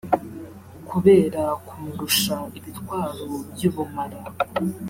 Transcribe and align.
kubera 0.89 1.43
kumurusha 1.65 2.35
ibitwaro 2.57 3.25
by’ubumara 3.51 4.19